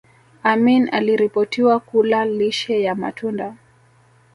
Amin 0.43 0.89
aliripotiwa 0.91 1.79
kula 1.79 2.25
lishe 2.25 2.81
ya 2.81 2.95
matunda 2.95 3.55